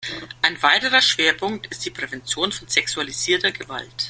[0.41, 3.91] Ein weiterer Schwerpunkt ist die Prävention von sexualisierter Gewalt.